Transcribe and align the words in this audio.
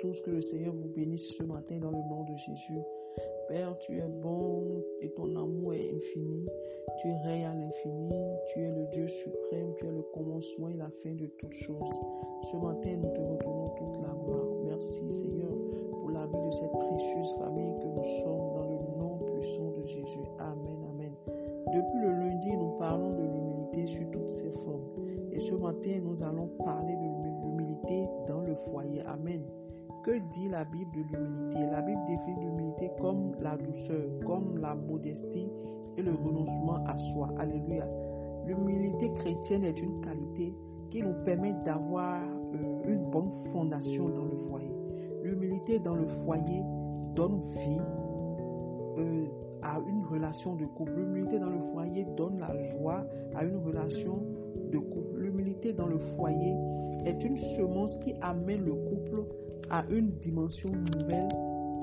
tous. 0.00 0.20
Que 0.20 0.30
le 0.30 0.40
Seigneur 0.40 0.74
vous 0.74 0.88
bénisse 0.88 1.32
ce 1.36 1.42
matin 1.42 1.78
dans 1.78 1.90
le 1.90 1.98
nom 2.08 2.24
de 2.24 2.36
Jésus. 2.36 2.80
Père, 3.48 3.76
tu 3.78 3.98
es 3.98 4.08
bon 4.08 4.82
et 5.00 5.10
ton 5.10 5.36
amour 5.36 5.74
est 5.74 5.94
infini. 5.94 6.46
Tu 7.00 7.08
es 7.08 7.44
à 7.44 7.54
l'infini. 7.54 8.10
Tu 8.52 8.60
es 8.60 8.72
le 8.72 8.86
Dieu 8.86 9.06
suprême. 9.08 9.72
Tu 9.78 9.86
es 9.86 9.90
le 9.90 10.02
commencement 10.12 10.68
et 10.68 10.74
la 10.74 10.90
fin 11.02 11.14
de 11.14 11.26
toutes 11.38 11.54
choses. 11.54 11.94
Ce 12.50 12.56
matin, 12.56 12.96
nous 12.96 13.12
te 13.12 13.20
retournons 13.20 13.68
toute 13.76 14.02
la 14.02 14.14
gloire. 14.24 14.46
Merci 14.66 15.10
Seigneur 15.10 15.52
pour 15.90 16.10
la 16.10 16.26
vie 16.26 16.46
de 16.46 16.50
cette 16.52 16.72
précieuse 16.72 17.32
famille 17.38 17.74
que 17.80 17.86
nous 17.86 18.20
sommes 18.20 18.52
dans 18.54 18.68
le 18.68 18.98
nom 18.98 19.18
puissant 19.18 19.70
de 19.70 19.86
Jésus. 19.86 20.26
Amen, 20.38 20.78
amen. 20.90 21.12
Depuis 21.72 22.00
le 22.00 22.10
lundi, 22.10 22.56
nous 22.56 22.76
parlons 22.78 23.10
de 23.10 23.22
l'humilité 23.22 23.86
sur 23.86 24.10
toutes 24.10 24.30
ses 24.30 24.50
formes. 24.50 24.86
Et 25.32 25.40
ce 25.40 25.54
matin, 25.54 26.00
nous 26.02 26.22
allons 26.22 26.48
parler 26.64 26.94
de 26.94 27.44
l'humilité 27.44 28.08
dans 28.26 28.40
le 28.40 28.54
foyer. 28.54 29.02
Amen. 29.06 29.42
Que 30.06 30.20
dit 30.30 30.48
la 30.48 30.62
Bible 30.62 31.04
de 31.10 31.16
l'humilité 31.16 31.58
La 31.72 31.82
Bible 31.82 32.04
définit 32.06 32.44
l'humilité 32.44 32.92
comme 33.00 33.32
la 33.40 33.56
douceur, 33.56 34.06
comme 34.24 34.56
la 34.58 34.76
modestie 34.76 35.48
et 35.96 36.02
le 36.02 36.12
renoncement 36.12 36.76
à 36.86 36.96
soi. 36.96 37.34
Alléluia. 37.40 37.84
L'humilité 38.46 39.12
chrétienne 39.14 39.64
est 39.64 39.76
une 39.80 40.00
qualité 40.02 40.54
qui 40.90 41.02
nous 41.02 41.24
permet 41.24 41.54
d'avoir 41.64 42.22
euh, 42.22 42.84
une 42.86 43.10
bonne 43.10 43.32
fondation 43.50 44.08
dans 44.10 44.26
le 44.26 44.36
foyer. 44.48 44.72
L'humilité 45.24 45.80
dans 45.80 45.96
le 45.96 46.06
foyer 46.06 46.62
donne 47.16 47.42
vie 47.42 47.82
euh, 48.98 49.26
à 49.62 49.80
une 49.88 50.04
relation 50.04 50.54
de 50.54 50.66
couple. 50.66 51.00
L'humilité 51.00 51.40
dans 51.40 51.50
le 51.50 51.58
foyer 51.72 52.06
donne 52.16 52.38
la 52.38 52.56
joie 52.78 53.04
à 53.34 53.42
une 53.42 53.56
relation 53.56 54.22
de 54.70 54.78
couple. 54.78 55.18
L'humilité 55.18 55.72
dans 55.72 55.88
le 55.88 55.98
foyer 55.98 56.54
est 57.04 57.24
une 57.24 57.38
semence 57.56 57.98
qui 58.04 58.14
amène 58.20 58.64
le 58.64 58.74
couple 58.74 59.24
à 59.70 59.84
une 59.90 60.10
dimension 60.18 60.70
nouvelle 60.70 61.28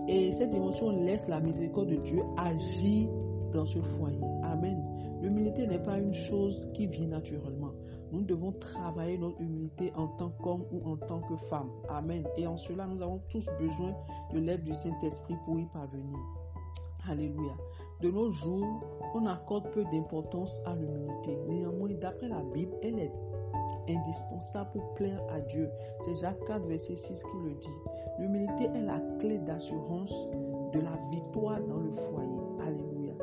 et 0.07 0.33
cette 0.33 0.49
dimension 0.49 0.89
laisse 1.05 1.27
la 1.27 1.39
miséricorde 1.39 1.89
de 1.89 1.95
Dieu 1.95 2.21
agir 2.37 3.09
dans 3.53 3.65
ce 3.65 3.79
foyer. 3.79 4.19
Amen. 4.43 4.83
L'humilité 5.21 5.65
n'est 5.67 5.83
pas 5.83 5.97
une 5.97 6.13
chose 6.13 6.69
qui 6.73 6.87
vient 6.87 7.07
naturellement. 7.07 7.71
Nous 8.11 8.23
devons 8.23 8.51
travailler 8.51 9.17
notre 9.17 9.41
humilité 9.41 9.93
en 9.95 10.07
tant 10.07 10.29
qu'homme 10.41 10.65
ou 10.71 10.87
en 10.87 10.97
tant 10.97 11.21
que 11.21 11.35
femme. 11.49 11.69
Amen. 11.89 12.25
Et 12.37 12.45
en 12.45 12.57
cela, 12.57 12.85
nous 12.85 13.01
avons 13.01 13.21
tous 13.29 13.45
besoin 13.59 13.95
de 14.33 14.39
l'aide 14.39 14.63
du 14.63 14.73
Saint-Esprit 14.73 15.35
pour 15.45 15.57
y 15.59 15.65
parvenir. 15.67 16.19
Alléluia. 17.09 17.53
De 18.01 18.11
nos 18.11 18.31
jours, 18.31 18.83
on 19.15 19.25
accorde 19.25 19.71
peu 19.71 19.83
d'importance 19.85 20.61
à 20.65 20.75
l'humilité. 20.75 21.37
Néanmoins, 21.47 21.93
d'après 22.01 22.27
la 22.27 22.43
Bible, 22.53 22.73
elle 22.81 22.99
est 22.99 23.11
indispensable 23.89 24.69
pour 24.71 24.93
plaire 24.95 25.21
à 25.31 25.39
Dieu. 25.41 25.69
C'est 25.99 26.15
Jacques 26.15 26.43
4, 26.47 26.65
verset 26.65 26.95
6 26.95 27.19
qui 27.19 27.37
le 27.43 27.53
dit. 27.55 27.77
L'humilité 28.19 28.65
est 28.75 28.81
la 28.81 28.99
clé 29.19 29.39
d'assurance 29.39 30.29
de 30.71 30.79
la 30.79 30.97
victoire 31.11 31.59
dans 31.61 31.79
le 31.79 31.91
foyer. 31.91 32.41
Alléluia. 32.65 33.13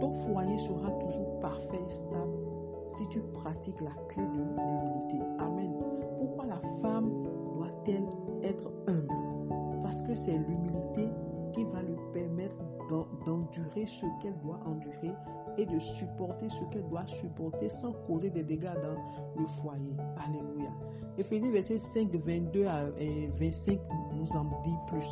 Ton 0.00 0.12
foyer 0.26 0.58
sera 0.58 0.90
toujours 0.90 1.40
parfait 1.40 1.80
et 1.86 1.90
stable 1.90 2.36
si 2.96 3.08
tu 3.08 3.20
pratiques 3.34 3.80
la 3.80 3.94
clé 4.08 4.22
de 4.22 4.38
l'humilité. 4.38 5.18
Amen. 5.38 5.72
Pourquoi 6.18 6.46
la 6.46 6.60
femme 6.82 7.10
doit-elle 7.54 8.06
être 8.42 8.70
humble? 8.86 9.82
Parce 9.82 10.02
que 10.02 10.14
c'est 10.14 10.32
l'humilité 10.32 10.75
ce 13.86 14.06
qu'elle 14.22 14.38
doit 14.42 14.60
endurer 14.66 15.12
et 15.58 15.66
de 15.66 15.78
supporter 15.78 16.48
ce 16.50 16.64
qu'elle 16.72 16.88
doit 16.88 17.06
supporter 17.06 17.68
sans 17.68 17.92
causer 18.06 18.30
des 18.30 18.42
dégâts 18.42 18.64
dans 18.64 19.40
le 19.40 19.46
foyer. 19.60 19.96
Alléluia. 20.24 20.70
Éphésiens 21.18 21.50
verset 21.50 21.78
5, 21.78 22.14
22 22.14 22.66
à 22.66 22.84
25 23.38 23.80
nous 24.14 24.30
en 24.36 24.44
dit 24.62 24.76
plus. 24.88 25.06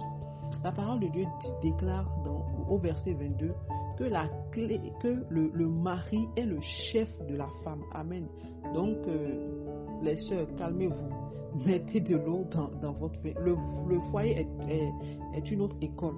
La 0.62 0.72
parole 0.72 1.00
de 1.00 1.08
Dieu 1.08 1.24
déclare 1.62 2.10
dans, 2.24 2.44
au 2.68 2.78
verset 2.78 3.14
22 3.14 3.54
que 3.96 4.04
la 4.04 4.28
clé, 4.50 4.80
que 5.00 5.24
le, 5.28 5.68
mari 5.68 6.28
est 6.36 6.44
le 6.44 6.60
chef 6.60 7.08
de 7.26 7.36
la 7.36 7.48
femme. 7.62 7.82
Amen. 7.92 8.26
Donc, 8.74 8.96
euh, 9.06 9.64
les 10.02 10.16
sœurs, 10.16 10.48
calmez-vous. 10.56 11.64
Mettez 11.64 12.00
de 12.00 12.16
l'eau 12.16 12.44
dans, 12.50 12.92
votre 12.92 13.14
le, 13.24 13.56
le 13.88 14.00
foyer 14.10 14.40
est, 14.68 14.92
est, 15.36 15.50
une 15.50 15.60
autre 15.60 15.76
école. 15.80 16.16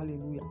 Alléluia. 0.00 0.42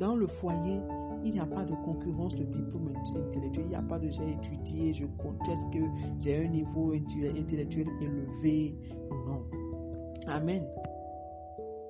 dans 0.00 0.16
le 0.16 0.26
foyer, 0.26 0.80
il 1.24 1.32
n'y 1.32 1.40
a 1.40 1.46
pas 1.46 1.64
de 1.64 1.74
concurrence 1.84 2.34
de 2.34 2.44
diplôme 2.44 2.92
intellectuel. 3.14 3.66
Il 3.66 3.68
n'y 3.68 3.74
a 3.76 3.82
pas 3.82 3.98
de 3.98 4.08
j'ai 4.08 4.32
étudié, 4.32 4.92
je 4.92 5.06
conteste 5.22 5.70
que 5.72 5.78
j'ai 6.18 6.44
un 6.44 6.48
niveau 6.48 6.92
intellectuel 6.92 7.86
élevé. 8.00 8.74
Non. 9.26 9.44
Amen. 10.26 10.66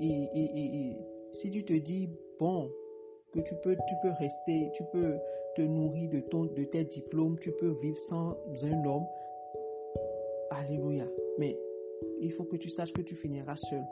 Et, 0.01 0.97
si 1.33 1.51
tu 1.51 1.65
te 1.65 1.73
dis, 1.73 2.11
bon, 2.39 2.71
que 3.33 3.41
tu 3.41 3.55
peux, 3.63 3.75
tu 3.75 3.95
peux 4.03 4.11
rester, 4.19 4.71
tu 4.75 4.83
peux 4.93 5.17
te 5.57 5.63
nourrir 5.63 6.11
de, 6.11 6.21
ton, 6.21 6.45
de 6.45 6.65
tes 6.65 6.85
diplômes, 6.85 7.39
tu 7.39 7.53
peux 7.53 7.71
vivre 7.81 7.97
sans 7.97 8.37
un 8.65 8.85
homme. 8.85 9.07
Alléluia. 10.51 11.07
Mais 11.39 11.59
il 12.21 12.33
faut 12.33 12.45
que 12.45 12.57
tu 12.57 12.69
saches 12.69 12.93
que 12.93 13.03
tu 13.03 13.15
finiras 13.15 13.57
seul. 13.57 13.85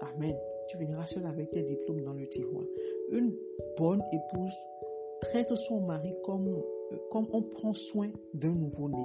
Amen. 0.00 0.36
Tu 0.68 0.78
finiras 0.78 1.06
seul 1.06 1.26
avec 1.26 1.50
tes 1.50 1.62
diplômes 1.62 2.02
dans 2.02 2.14
le 2.14 2.26
tiroir. 2.28 2.64
Une 3.10 3.34
bonne 3.78 4.02
épouse 4.12 4.54
traite 5.20 5.54
son 5.54 5.80
mari 5.80 6.14
comme, 6.24 6.48
euh, 6.48 6.96
comme 7.10 7.26
on 7.32 7.42
prend 7.42 7.72
soin 7.72 8.10
d'un 8.34 8.52
nouveau-né, 8.52 9.04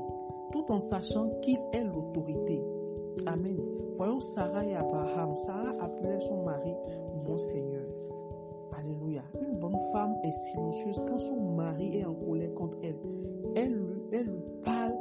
tout 0.52 0.66
en 0.70 0.80
sachant 0.80 1.30
qu'il 1.42 1.58
est 1.74 1.84
l'autorité. 1.84 2.62
Amen. 3.26 3.58
Voyons 3.96 4.20
Sarah 4.22 4.66
et 4.66 4.76
Abraham. 4.76 5.36
Sarah 5.36 5.74
appelait 5.82 6.20
son 6.22 6.44
mari 6.44 6.74
mon 7.28 7.38
Seigneur. 7.38 7.86
Alléluia. 8.78 9.24
Une 9.42 9.60
bonne 9.60 9.78
femme 9.92 10.16
est 10.24 10.32
silencieuse 10.32 11.04
quand 11.08 11.20
son 11.20 11.56
mari 11.56 11.98
est 11.98 12.06
en 12.06 12.14
colère 12.14 12.54
contre 12.54 12.78
elle. 12.84 12.96
Elle, 13.56 13.84
elle 14.14 14.32
parle 14.64 14.96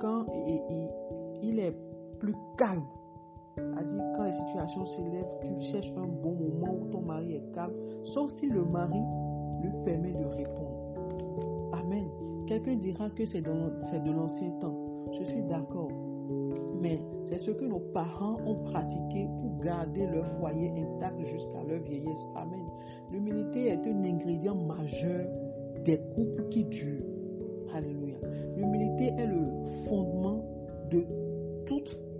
quand 0.00 0.26
il 1.42 1.60
est 1.60 1.74
plus 2.18 2.34
calme 2.58 2.84
quand 4.16 4.24
les 4.24 4.32
situations 4.32 4.84
s'élèvent, 4.84 5.30
tu 5.40 5.60
cherches 5.60 5.92
un 5.96 6.06
bon 6.06 6.34
moment 6.34 6.74
où 6.80 6.90
ton 6.90 7.02
mari 7.02 7.34
est 7.34 7.54
calme, 7.54 7.74
sauf 8.04 8.30
si 8.30 8.48
le 8.48 8.64
mari 8.64 9.00
lui 9.62 9.70
permet 9.84 10.12
de 10.12 10.24
répondre. 10.24 10.76
Amen. 11.72 12.08
Quelqu'un 12.46 12.76
dira 12.76 13.10
que 13.10 13.24
c'est 13.24 13.42
de 13.42 14.12
l'ancien 14.12 14.50
temps. 14.60 14.76
Je 15.18 15.24
suis 15.24 15.42
d'accord. 15.42 15.88
Mais 16.80 17.00
c'est 17.24 17.38
ce 17.38 17.50
que 17.50 17.64
nos 17.64 17.78
parents 17.78 18.36
ont 18.46 18.56
pratiqué 18.64 19.28
pour 19.40 19.58
garder 19.60 20.06
leur 20.06 20.26
foyer 20.38 20.70
intact 20.76 21.24
jusqu'à 21.24 21.62
leur 21.66 21.80
vieillesse. 21.82 22.28
Amen. 22.36 22.66
L'humilité 23.10 23.68
est 23.68 23.86
un 23.86 24.04
ingrédient 24.04 24.54
majeur 24.54 25.26
des 25.84 25.98
couples 26.14 26.48
qui 26.50 26.64
durent. 26.64 27.04
Alléluia. 27.74 28.16
L'humilité 28.56 29.12
est 29.18 29.26
le 29.26 29.46
fondement 29.88 30.44
de 30.90 31.04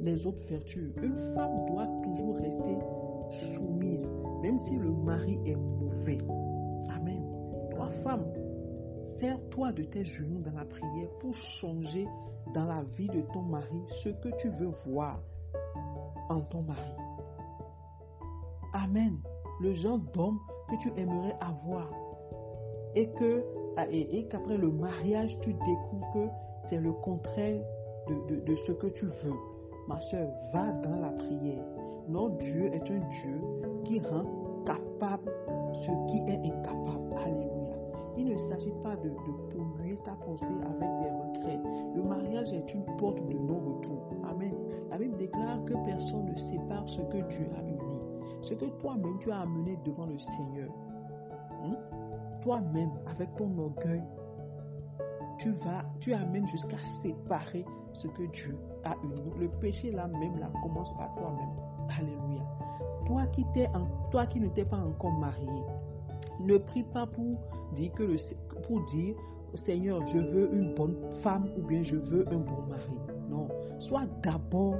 les 0.06 0.25
autres 0.25 0.47
vertus. 0.49 0.93
Une 1.03 1.19
femme 1.34 1.67
doit 1.67 1.89
toujours 2.05 2.37
rester 2.37 2.78
soumise, 3.55 4.11
même 4.41 4.59
si 4.59 4.77
le 4.77 4.93
mari 4.93 5.41
est 5.44 5.56
mauvais. 5.56 6.19
Amen. 6.94 7.22
Toi, 7.72 7.91
femme, 8.05 8.25
sers-toi 9.03 9.72
de 9.72 9.83
tes 9.83 10.05
genoux 10.05 10.41
dans 10.43 10.56
la 10.56 10.65
prière 10.65 11.11
pour 11.21 11.34
changer 11.34 12.06
dans 12.55 12.67
la 12.67 12.84
vie 12.97 13.09
de 13.09 13.21
ton 13.33 13.43
mari 13.43 13.83
ce 14.03 14.11
que 14.11 14.28
tu 14.41 14.49
veux 14.49 14.71
voir 14.87 15.21
en 16.28 16.41
ton 16.41 16.62
mari. 16.62 16.94
Amen. 18.73 19.19
Le 19.61 19.75
genre 19.75 19.99
d'homme 20.15 20.38
que 20.69 20.77
tu 20.83 21.00
aimerais 21.00 21.34
avoir. 21.41 21.91
Et 22.94 23.11
que 23.11 23.44
et, 23.91 24.27
qu'après 24.28 24.56
le 24.56 24.71
mariage, 24.71 25.37
tu 25.41 25.53
découvres 25.53 26.12
que 26.14 26.29
c'est 26.69 26.81
le 26.81 26.93
contraire 26.93 27.62
de 28.08 28.55
ce 28.55 28.73
que 28.73 28.87
tu 28.87 29.05
veux. 29.05 29.56
Ma 29.88 30.00
soeur, 30.00 30.29
va 30.53 30.73
dans 30.83 30.97
la 31.00 31.11
prière. 31.11 31.65
Notre 32.09 32.38
Dieu 32.38 32.67
est 32.75 32.91
un 32.91 32.99
Dieu 33.09 33.41
qui 33.85 34.00
rend 34.00 34.25
capable 34.65 35.33
ce 35.75 35.91
qui 36.11 36.19
est 36.29 36.38
incapable. 36.38 37.15
Alléluia. 37.25 37.77
Il 38.17 38.27
ne 38.27 38.38
s'agit 38.38 38.73
pas 38.83 38.97
de, 38.97 39.11
polluer 39.50 39.97
ta 40.05 40.12
pensée 40.12 40.44
avec 40.44 40.91
des 41.00 41.11
regrets. 41.11 41.61
Le 41.94 42.03
mariage 42.03 42.53
est 42.53 42.75
une 42.75 42.85
porte 42.97 43.25
de 43.27 43.35
non-retour. 43.35 44.11
Amen. 44.29 44.55
La 44.91 44.99
Bible 44.99 45.17
déclare 45.19 45.65
que 45.65 45.75
personne 45.85 46.27
ne 46.27 46.37
sépare 46.37 46.89
ce 46.89 47.03
que 47.03 47.19
Dieu 47.29 47.49
a 47.56 47.62
uni. 47.62 47.79
Ce 48.43 48.55
que 48.55 48.65
toi-même 48.81 49.19
tu 49.21 49.31
as 49.31 49.41
amené 49.41 49.79
devant 49.85 50.06
le 50.06 50.19
Seigneur. 50.19 50.71
Hein? 51.62 51.77
Toi-même, 52.43 52.91
avec 53.06 53.35
ton 53.37 53.56
orgueil, 53.59 54.03
tu 55.38 55.50
vas, 55.53 55.85
tu 56.00 56.12
amènes 56.12 56.47
jusqu'à 56.49 56.83
séparer 57.03 57.65
ce 57.93 58.09
que 58.09 58.25
Dieu 58.33 58.56
a 58.85 58.94
uni. 59.05 59.33
Le 59.38 59.49
péché 59.49 59.91
là 59.91 60.06
même 60.06 60.38
là 60.38 60.50
commence 60.62 60.94
par 60.97 61.15
toi-même. 61.15 61.50
Alléluia. 61.99 62.43
Toi 63.06 64.27
qui 64.27 64.41
ne 64.41 64.49
t'es 64.49 64.65
pas 64.65 64.79
encore 64.79 65.12
marié, 65.12 65.62
ne 66.41 66.56
prie 66.59 66.83
pas 66.83 67.06
pour 67.06 68.85
dire 68.87 69.17
Seigneur, 69.55 70.06
je 70.09 70.19
veux 70.19 70.53
une 70.55 70.75
bonne 70.75 70.97
femme 71.23 71.49
ou 71.56 71.62
bien 71.62 71.82
je 71.82 71.97
veux 71.97 72.29
un 72.29 72.39
bon 72.39 72.62
mari. 72.69 72.93
Non, 73.31 73.49
sois 73.79 74.05
d'abord 74.23 74.77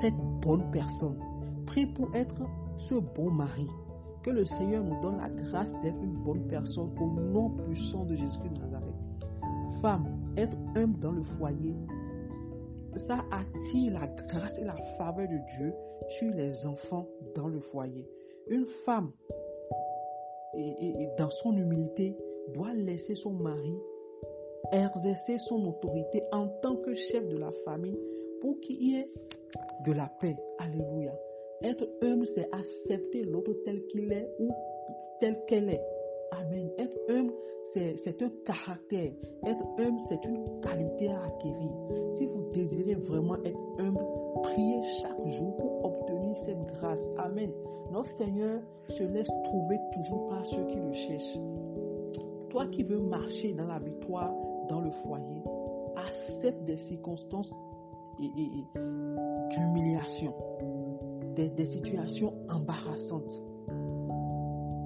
cette 0.00 0.16
bonne 0.42 0.70
personne. 0.70 1.18
prie 1.66 1.86
pour 1.86 2.14
être 2.14 2.42
ce 2.76 2.94
bon 2.94 3.30
mari. 3.30 3.68
Que 4.22 4.30
le 4.30 4.44
Seigneur 4.44 4.84
nous 4.84 5.00
donne 5.00 5.18
la 5.18 5.30
grâce 5.30 5.72
d'être 5.80 6.02
une 6.02 6.16
bonne 6.24 6.46
personne 6.48 6.90
au 7.00 7.06
nom 7.20 7.50
puissant 7.50 8.04
de 8.04 8.14
Jésus-Christ 8.14 8.52
de 8.52 8.60
Nazareth. 8.60 9.09
Femme, 9.80 10.04
être 10.36 10.56
humble 10.76 10.98
dans 11.00 11.12
le 11.12 11.22
foyer, 11.22 11.74
ça 12.96 13.24
attire 13.30 13.92
la 13.92 14.06
grâce 14.06 14.58
et 14.58 14.64
la 14.64 14.76
faveur 14.98 15.28
de 15.28 15.38
Dieu 15.56 15.72
sur 16.08 16.34
les 16.34 16.66
enfants 16.66 17.06
dans 17.34 17.48
le 17.48 17.60
foyer. 17.60 18.06
Une 18.48 18.66
femme, 18.84 19.12
et, 20.54 21.08
dans 21.18 21.30
son 21.30 21.56
humilité, 21.56 22.16
doit 22.54 22.74
laisser 22.74 23.14
son 23.14 23.30
mari 23.30 23.74
exercer 24.72 25.38
son 25.38 25.66
autorité 25.66 26.22
en 26.32 26.48
tant 26.62 26.76
que 26.76 26.94
chef 26.94 27.26
de 27.28 27.36
la 27.36 27.50
famille 27.64 27.98
pour 28.40 28.60
qu'il 28.60 28.82
y 28.82 28.96
ait 28.96 29.10
de 29.86 29.92
la 29.92 30.10
paix. 30.20 30.36
Alléluia. 30.58 31.12
Être 31.62 31.88
humble, 32.02 32.26
c'est 32.26 32.48
accepter 32.52 33.22
l'autre 33.24 33.52
tel 33.64 33.84
qu'il 33.86 34.12
est 34.12 34.28
ou 34.38 34.50
tel 35.20 35.38
qu'elle 35.46 35.70
est. 35.70 35.82
Amen. 36.32 36.70
Être 36.78 36.96
humble, 37.08 37.32
c'est 37.72 38.22
un 38.22 38.30
caractère. 38.44 39.12
Être 39.46 39.64
humble, 39.78 40.00
c'est 40.08 40.24
une 40.24 40.60
qualité 40.60 41.08
à 41.08 41.24
acquérir. 41.24 41.70
Si 42.16 42.26
vous 42.26 42.50
désirez 42.52 42.94
vraiment 42.94 43.36
être 43.44 43.58
humble, 43.78 44.04
priez 44.42 44.82
chaque 45.02 45.28
jour 45.28 45.56
pour 45.56 45.84
obtenir 45.84 46.36
cette 46.36 46.66
grâce. 46.66 47.08
Amen. 47.18 47.50
Notre 47.92 48.10
Seigneur 48.10 48.60
se 48.88 49.02
laisse 49.02 49.30
trouver 49.44 49.78
toujours 49.92 50.28
par 50.28 50.46
ceux 50.46 50.64
qui 50.66 50.76
le 50.76 50.92
cherchent. 50.92 51.38
Toi 52.50 52.66
qui 52.66 52.82
veux 52.82 53.00
marcher 53.00 53.52
dans 53.54 53.66
la 53.66 53.78
victoire 53.78 54.32
dans 54.68 54.80
le 54.80 54.90
foyer, 54.90 55.42
accepte 55.96 56.64
des 56.64 56.76
circonstances 56.76 57.52
d'humiliation, 59.50 60.34
des, 61.34 61.50
des 61.50 61.64
situations 61.64 62.32
embarrassantes. 62.48 63.32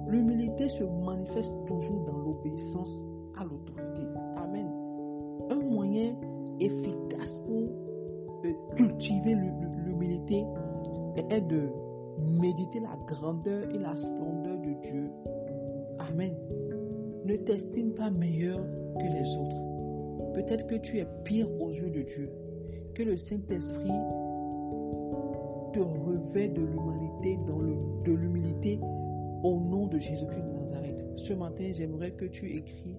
L'humilité 0.07 0.69
se 0.69 0.83
manifeste 0.83 1.53
toujours 1.65 2.05
dans 2.05 2.17
l'obéissance 2.17 3.05
à 3.37 3.43
l'autorité. 3.43 4.07
Amen. 4.37 4.67
Un 5.49 5.55
moyen 5.55 6.15
efficace 6.59 7.43
pour 7.47 7.63
euh, 8.45 8.53
cultiver 8.75 9.35
l'humilité 9.85 10.45
est 11.29 11.41
de 11.41 11.69
méditer 12.39 12.79
la 12.79 12.95
grandeur 13.07 13.63
et 13.73 13.77
la 13.79 13.95
splendeur 13.95 14.57
de 14.59 14.73
Dieu. 14.83 15.09
Amen. 15.99 16.33
Ne 17.25 17.35
t'estime 17.37 17.93
pas 17.93 18.11
meilleur 18.11 18.59
que 18.99 19.05
les 19.05 19.37
autres. 19.37 20.33
Peut-être 20.33 20.67
que 20.67 20.75
tu 20.75 20.99
es 20.99 21.07
pire 21.23 21.49
aux 21.59 21.71
yeux 21.71 21.89
de 21.89 22.01
Dieu. 22.03 22.29
Que 22.93 23.03
le 23.03 23.17
Saint-Esprit 23.17 23.89
te 25.73 25.79
revêt 25.79 26.49
de 26.49 26.61
l'humanité, 26.61 27.39
de 28.05 28.11
l'humilité 28.13 28.79
au 29.43 29.59
nom 29.59 29.87
de 29.87 29.97
Jésus-Christ 29.97 30.41
de 30.41 30.51
Nazareth. 30.51 31.03
Ce 31.17 31.33
matin, 31.33 31.71
j'aimerais 31.73 32.11
que 32.11 32.25
tu 32.25 32.57
écris 32.57 32.97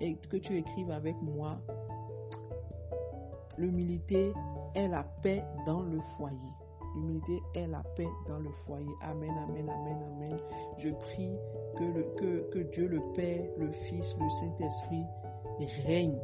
et 0.00 0.16
que 0.16 0.36
tu 0.36 0.56
écrives 0.56 0.90
avec 0.90 1.16
moi. 1.22 1.58
L'humilité 3.58 4.32
est 4.74 4.88
la 4.88 5.04
paix 5.22 5.44
dans 5.66 5.82
le 5.82 6.00
foyer. 6.16 6.36
L'humilité 6.94 7.40
est 7.54 7.66
la 7.66 7.82
paix 7.96 8.08
dans 8.28 8.38
le 8.38 8.50
foyer. 8.66 8.90
Amen, 9.02 9.30
amen, 9.48 9.68
amen, 9.68 9.98
amen. 10.14 10.38
Je 10.78 10.90
prie 10.90 11.36
que, 11.76 12.50
que 12.50 12.58
Dieu 12.70 12.86
le 12.86 13.00
Père, 13.14 13.44
le 13.58 13.70
Fils, 13.70 14.16
le 14.20 14.28
Saint-Esprit 14.28 15.04
règne, 15.84 16.18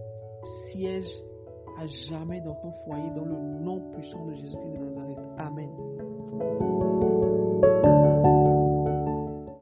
siège 0.70 1.22
à 1.78 1.86
jamais 1.86 2.40
dans 2.40 2.54
ton 2.54 2.72
foyer, 2.84 3.10
dans 3.14 3.24
le 3.24 3.36
nom 3.60 3.80
puissant 3.92 4.24
de 4.26 4.34
Jésus-Christ 4.34 4.72
de 4.72 4.78
Nazareth. 4.78 5.28
Amen. 5.38 7.27